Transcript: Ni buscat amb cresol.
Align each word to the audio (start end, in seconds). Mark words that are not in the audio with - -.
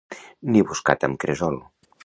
Ni 0.55 0.63
buscat 0.71 1.07
amb 1.09 1.21
cresol. 1.25 1.63